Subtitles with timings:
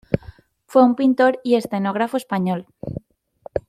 [0.65, 2.65] Fue un pintor y escenógrafo español.